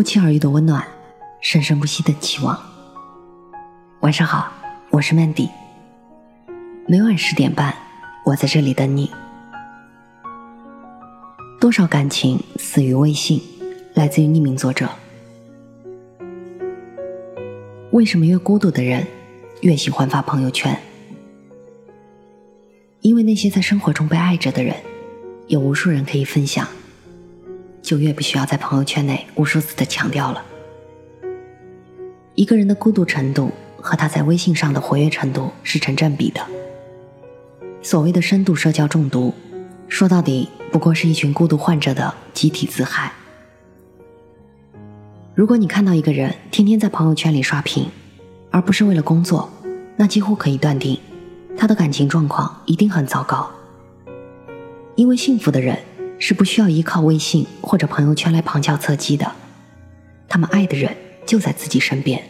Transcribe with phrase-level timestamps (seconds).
[0.00, 0.82] 不期而遇的温暖，
[1.42, 2.58] 生生不息的期望。
[4.00, 4.50] 晚上好，
[4.88, 5.50] 我是 Mandy。
[6.88, 7.76] 每晚十点半，
[8.24, 9.10] 我在这里等你。
[11.60, 13.42] 多少感情死于微信？
[13.92, 14.88] 来自于匿名作者。
[17.90, 19.06] 为什么越孤独的人
[19.60, 20.80] 越喜欢发朋友圈？
[23.02, 24.74] 因为那些在生活中被爱着的人，
[25.48, 26.66] 有无数人可以分享。
[27.82, 30.44] 就越不需要在朋友圈内无数次的强调了。
[32.34, 36.40] 一个人的孤独程度和他在微信上的活跃程度是成正比的。
[37.82, 39.34] 所谓的深度社交中毒，
[39.88, 43.12] 说到底不过是一群孤独患者的集体自害。
[45.34, 47.90] 如果你看到一个人天天在朋友圈里刷屏，
[48.50, 49.50] 而不是为了工作，
[49.96, 50.98] 那几乎可以断定，
[51.56, 53.50] 他的感情状况一定很糟糕。
[54.94, 55.76] 因为幸福的人。
[56.22, 59.32] 是不需要依靠微信或者朋友圈来旁敲侧击的，
[60.28, 62.22] 他们爱的人就在自己身边。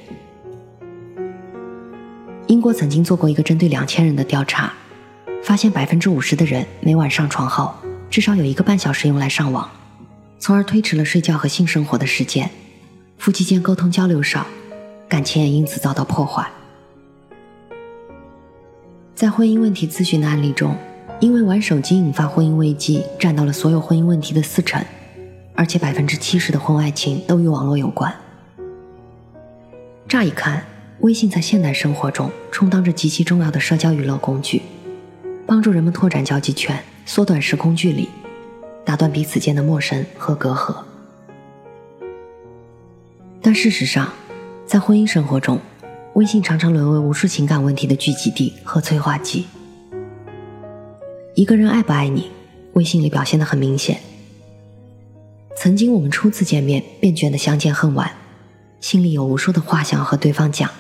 [2.47, 4.73] 英国曾经做过一个针对两千人的调查，
[5.43, 7.75] 发现百分之五十的人每晚上床后
[8.09, 9.69] 至少有一个半小时用来上网，
[10.39, 12.49] 从而推迟了睡觉和性生活的时间，
[13.19, 14.47] 夫妻间沟通交流少，
[15.09, 16.49] 感情也因此遭到破坏。
[19.17, 20.77] 在婚姻问题咨询的案例中。
[21.21, 24.83] 因为玩手机引发婚姻危机，占到了所有婚姻问题的四成，
[25.55, 28.11] 而且百分之七十的婚外情都与网络有关。
[30.09, 30.65] 乍一看，
[31.01, 34.63] 微信在现代生活中充当着极其重要的社交娱乐工具，
[35.47, 38.09] 帮助人们拓展交际圈，缩短时空距离，
[38.83, 40.75] 打断彼此间的陌生和隔阂。
[43.43, 44.11] 但事实上，
[44.65, 45.61] 在婚姻生活中，
[46.15, 49.45] 微信常常沦为无数情感问题的聚集地和催化剂。
[51.41, 52.31] 一个人爱不爱你，
[52.75, 53.99] 微信里表现的很明显。
[55.57, 58.13] 曾经我们初次见面便觉得相见恨晚，
[58.83, 60.71] 心里有无数的话想和对方讲。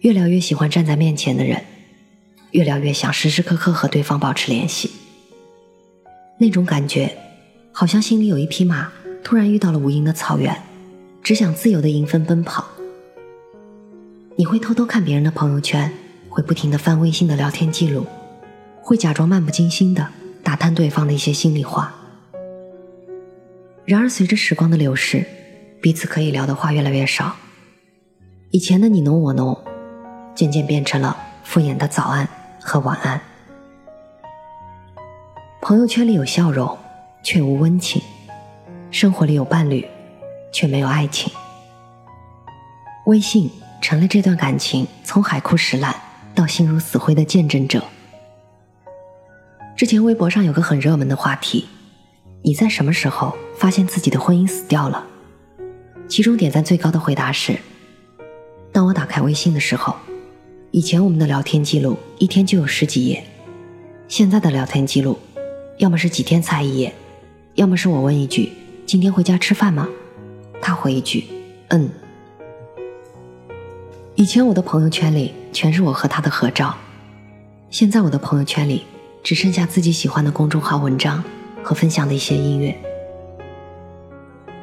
[0.00, 1.62] 越聊越喜欢站在面前的人，
[2.50, 4.90] 越聊越想时时刻刻和对方保持联系。
[6.38, 7.16] 那种感觉，
[7.70, 8.90] 好像心里有一匹马
[9.22, 10.64] 突然遇到了无垠的草原，
[11.22, 12.66] 只想自由的迎风奔跑。
[14.34, 15.92] 你会偷偷看别人的朋友圈，
[16.28, 18.04] 会不停的翻微信的聊天记录。
[18.86, 20.06] 会假装漫不经心的
[20.42, 21.94] 打探对方的一些心里话，
[23.86, 25.24] 然而随着时光的流逝，
[25.80, 27.34] 彼此可以聊的话越来越少，
[28.50, 29.58] 以前的你侬我侬，
[30.34, 32.28] 渐渐变成了敷衍的早安
[32.60, 33.18] 和晚安。
[35.62, 36.76] 朋友圈里有笑容，
[37.22, 38.02] 却无温情；
[38.90, 39.88] 生活里有伴侣，
[40.52, 41.32] 却没有爱情。
[43.06, 45.94] 微信成了这段感情从海枯石烂
[46.34, 47.82] 到心如死灰的见证者。
[49.84, 51.66] 之前微博上有个很热门的话题：
[52.40, 55.06] 你在什么时候发现自己的婚姻死掉了？
[56.08, 57.58] 其中点赞最高的回答是：
[58.72, 59.94] 当我打开微信的时候，
[60.70, 63.22] 以前我们的聊天记录一天就有十几页，
[64.08, 65.18] 现在的聊天记录，
[65.76, 66.90] 要么是几天才一页，
[67.56, 68.54] 要么是我问一句
[68.88, 69.86] “今天回家吃饭吗”，
[70.62, 71.26] 他回一句
[71.68, 71.90] “嗯”。
[74.16, 76.74] 以前我的朋友圈里全是我和他的合照，
[77.68, 78.82] 现在我的朋友圈里。
[79.24, 81.24] 只剩下自己喜欢的公众号文章
[81.62, 82.76] 和分享的一些音乐。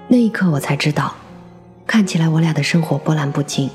[0.08, 1.16] 那一刻，我才知道，
[1.88, 3.68] 看起来我俩的生活波澜不惊，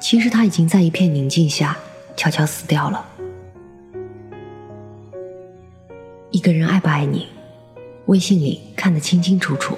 [0.00, 1.76] 其实他已经在一片宁静下
[2.16, 3.04] 悄悄死掉了。
[6.30, 7.26] 一个人爱不爱你，
[8.06, 9.76] 微信里看得清清楚楚。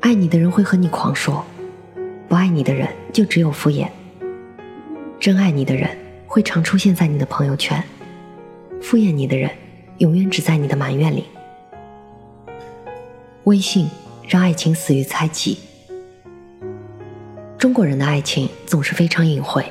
[0.00, 1.42] 爱你的人会和你狂说，
[2.28, 3.88] 不爱你的人就只有敷衍。
[5.18, 5.88] 真爱你的人
[6.26, 7.82] 会常出现在你的朋友圈。
[8.84, 9.50] 敷衍你的人，
[9.96, 11.24] 永远只在你的埋怨里。
[13.44, 13.88] 微信
[14.28, 15.58] 让爱情死于猜忌。
[17.56, 19.64] 中国人的爱情总是非常隐晦，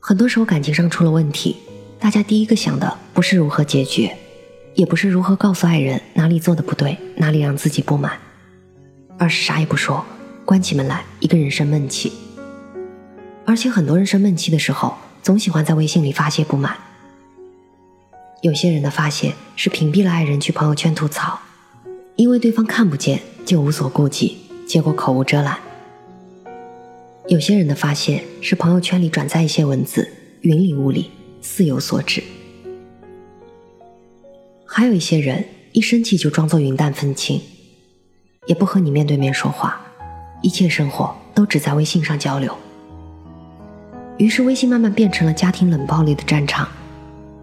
[0.00, 1.58] 很多时候感情上出了问题，
[2.00, 4.16] 大家第一个想的不是如何解决，
[4.74, 8.18] 也不是如何告诉爱人哪里做的不对，哪里让自己不满，
[9.16, 10.04] 而是啥也不说，
[10.44, 12.12] 关起门来一个人生闷气。
[13.46, 16.76] 而且很多人生闷气的时候，总喜欢在微信里发泄不满。
[18.40, 21.40] 有些人的发泄是屏蔽了爱人去朋友圈吐槽，
[22.14, 25.58] 因为对方看不见就无所顾忌，结果口无遮拦。
[27.26, 30.08] 有些人的发泄是朋友圈里转载一些文字，
[30.42, 31.10] 云里雾里，
[31.42, 32.22] 似有所指。
[34.64, 37.40] 还有一些人一生气就装作云淡风轻，
[38.46, 39.80] 也不和你面对面说话，
[40.42, 42.56] 一切生活都只在微信上交流。
[44.16, 46.68] 于是微信慢慢变成了家庭冷暴力的战场。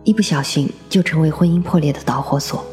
[0.05, 2.63] 一不小心就成为婚姻破裂的导火索。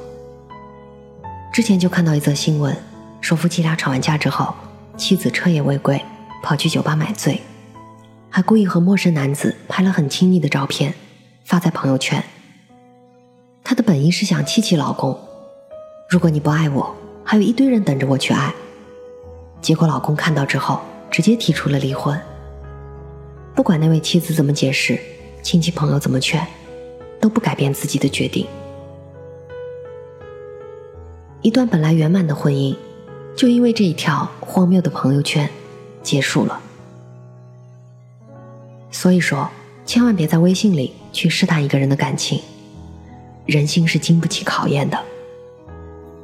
[1.51, 2.77] 之前就看到一则新闻，
[3.23, 4.55] 说夫妻俩吵完架之后，
[4.99, 6.01] 妻子彻夜未归，
[6.43, 7.41] 跑去酒吧买醉，
[8.29, 10.93] 还故意和陌生男子拍了很亲密的照片，
[11.45, 12.23] 发在朋友圈。
[13.65, 15.19] 她的本意是想气气老公，
[16.11, 16.95] 如果你不爱我，
[17.25, 18.53] 还有一堆人等着我去爱。
[19.63, 22.21] 结果老公看到之后，直接提出了离婚。
[23.55, 24.99] 不管那位妻子怎么解释，
[25.43, 26.47] 亲戚朋友怎么劝，
[27.23, 28.45] 都不改变自己的决定。
[31.41, 32.77] 一段本来圆满的婚姻，
[33.37, 35.49] 就因为这一条荒谬的朋友圈
[36.03, 36.61] 结束了。
[38.91, 39.49] 所以说，
[39.87, 42.43] 千万别在微信里去试探一个人的感情，
[43.47, 44.99] 人心是经不起考验的。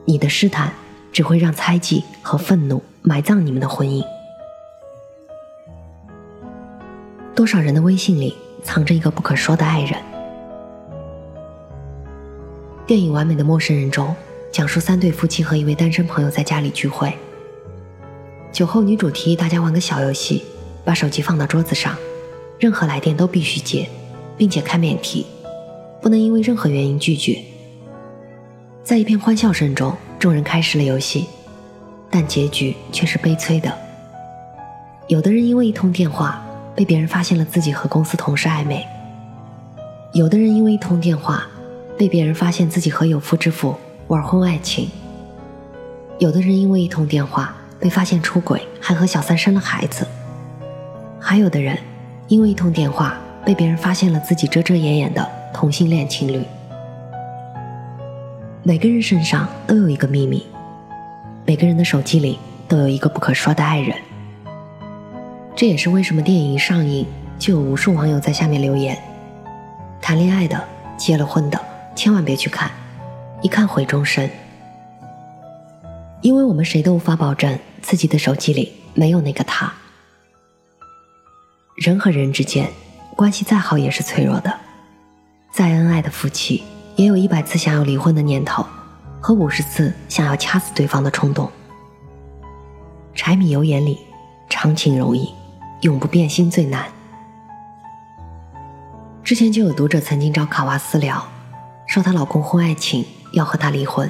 [0.05, 0.73] 你的试探
[1.13, 4.05] 只会让猜忌和愤怒埋葬你们的婚姻。
[7.37, 10.18] 多少人的微信里藏着一个不可说的爱人？
[12.89, 14.17] 电影《完美的陌生人》中，
[14.51, 17.13] 讲述三对夫妻和一位单身朋友在家里聚会。
[18.51, 20.43] 酒后，女主提议大家玩个小游戏，
[20.87, 21.95] 把手机放到桌子上，
[22.59, 23.87] 任何来电都必须接，
[24.39, 25.27] 并且开免提，
[26.01, 27.39] 不能因为任何原因拒绝。
[28.83, 31.27] 在一片欢笑声中，众人开始了游戏，
[32.09, 33.71] 但结局却是悲催的。
[35.09, 36.43] 有的人因为一通电话。
[36.75, 38.87] 被别人发现了自己和公司同事暧昧，
[40.13, 41.45] 有的人因为一通电话
[41.99, 43.75] 被别人发现自己和有夫之妇
[44.07, 44.89] 玩婚外情，
[46.19, 50.07] 有的人因为一通电话被发现出轨还和小三生了孩子，
[51.19, 51.77] 还有的人
[52.29, 56.41] 因为一通电话被别人发现了自己遮遮掩掩的同性恋情侣。
[58.63, 60.47] 每个人身上都有一个秘密，
[61.45, 63.97] 每个人的手机里都有一个不可说的爱人。
[65.57, 67.05] 这也是为什么电影一上映
[67.41, 68.97] 就有无数网友在下面留言：
[70.01, 70.63] 谈恋爱的、
[70.97, 71.61] 结了婚的，
[71.99, 72.71] 千万别去看，
[73.43, 74.31] 一看毁终身。
[76.21, 79.73] 因为我们谁都无法保证自己的手机里没有那个他。
[81.75, 82.71] 人和人之间
[83.17, 84.55] 关系再好也是脆弱的，
[85.51, 86.63] 再恩爱的夫妻
[86.95, 88.65] 也有一百次想要离婚的念头，
[89.21, 91.51] 和五十次想要掐死对方的冲动。
[93.13, 93.99] 柴米油盐里，
[94.49, 95.35] 长情容易。
[95.81, 96.87] 永不变心最难。
[99.25, 101.25] 之前就有读者曾经找卡瓦私聊，
[101.89, 103.03] 说她老公婚外情，
[103.33, 104.09] 要和她离婚。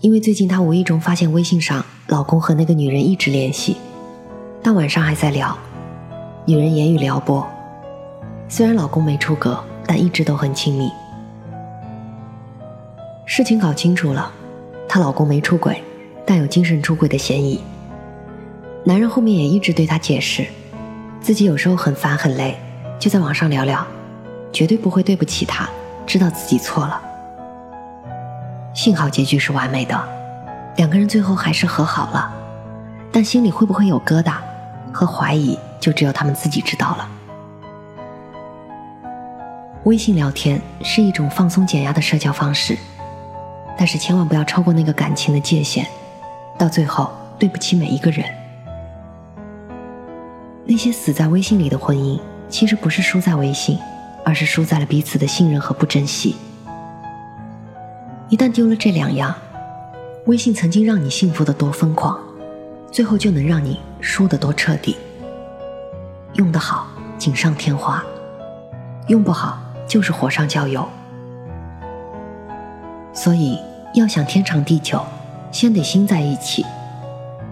[0.00, 3.76] 因为最近她无意中发现微信上老公和那个女人一直联系，
[4.62, 5.58] 大晚上还在聊，
[6.46, 7.44] 女人言语撩拨。
[8.48, 10.88] 虽然老公没出格，但一直都很亲密。
[13.26, 14.30] 事情搞清楚了，
[14.88, 15.82] 她老公没出轨，
[16.24, 17.60] 但有精神出轨的嫌疑。
[18.84, 20.46] 男人后面也一直对她解释，
[21.20, 22.56] 自己有时候很烦很累，
[23.00, 23.84] 就在网上聊聊，
[24.52, 25.68] 绝对不会对不起她，
[26.06, 27.00] 知道自己错了。
[28.72, 30.00] 幸好结局是完美的，
[30.76, 32.32] 两个人最后还是和好了，
[33.12, 34.34] 但心里会不会有疙瘩
[34.92, 37.08] 和怀疑，就只有他们自己知道了。
[39.84, 42.76] 微信聊天是一种放松减压的社交方式，
[43.76, 45.86] 但是千万不要超过那个感情的界限，
[46.58, 48.24] 到最后对不起每一个人。
[50.64, 52.18] 那些死在微信里的婚姻，
[52.48, 53.78] 其实不是输在微信，
[54.24, 56.36] 而是输在了彼此的信任和不珍惜。
[58.30, 59.34] 一旦丢了这两样，
[60.26, 62.18] 微信曾经让你幸福的多疯狂，
[62.90, 64.96] 最后就能让你输得多彻底。
[66.32, 66.88] 用得好，
[67.18, 68.02] 锦上添花；
[69.08, 70.88] 用不好，就是火上浇油。
[73.12, 73.58] 所以，
[73.94, 75.00] 要想天长地久，
[75.52, 76.64] 先得心在一起，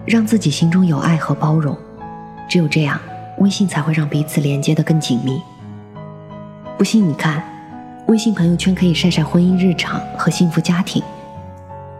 [0.05, 1.77] 让自己心中有爱和包容。
[2.49, 2.99] 只有这样，
[3.37, 5.41] 微信才会让彼此连接的更紧密。
[6.83, 7.41] 不信你看，
[8.07, 11.01] 微信朋友圈可以晒晒婚姻日常和幸福家庭。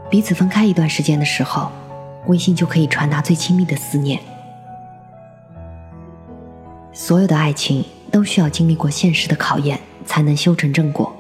[0.10, 1.72] 彼此分开一段时间的时候，
[2.28, 4.20] 微信就可以传达最亲密的思念。
[6.92, 11.16] 所有的爱情都需要经历过现实的考验，才能修成正果。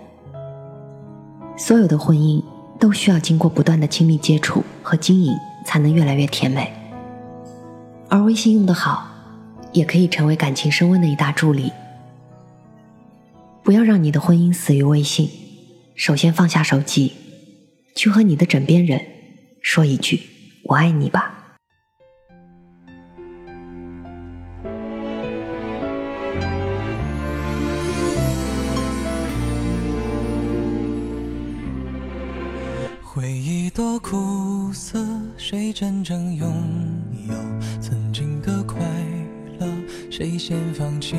[1.55, 2.43] 所有的婚姻
[2.77, 5.33] 都需要经过不断的亲密接触和经营，
[5.65, 6.69] 才能越来越甜美。
[8.09, 9.07] 而微信用得好。
[9.71, 11.71] 也可以成为感情升温的一大助力。
[13.63, 15.29] 不要让你的婚姻死于微信，
[15.95, 17.13] 首先放下手机，
[17.95, 19.01] 去和你的枕边人
[19.61, 20.19] 说一句
[20.67, 21.55] “我爱你”吧。
[33.01, 34.99] 回忆多苦涩，
[35.37, 36.47] 谁真正拥
[37.29, 37.33] 有
[37.79, 38.81] 曾经的快
[39.59, 39.67] 乐？
[40.11, 41.15] 谁先放弃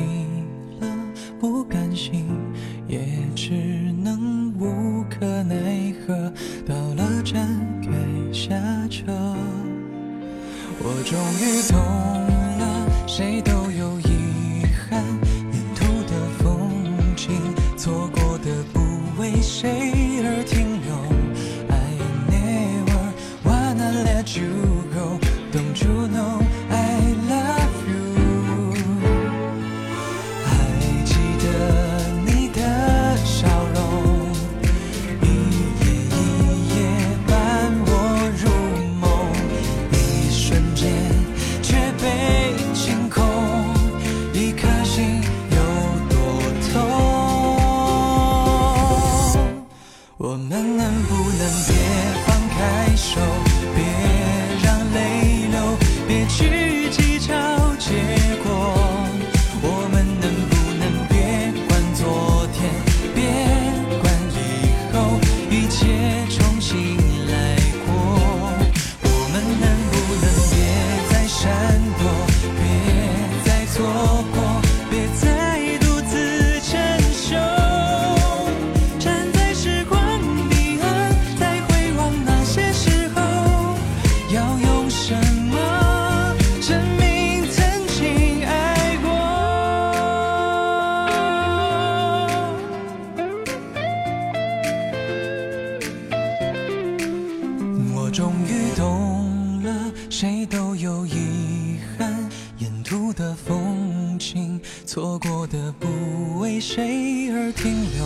[102.85, 108.05] 途的风景错过的不为谁而停留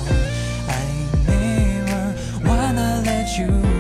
[0.70, 0.86] i
[1.28, 3.79] never wanna let you